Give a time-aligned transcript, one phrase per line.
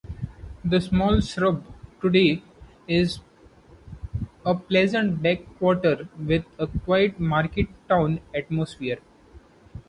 [0.65, 1.63] The small suburb
[2.01, 2.41] today
[2.87, 3.19] is
[4.43, 8.97] a pleasant backwater with a quiet market-town atmosphere.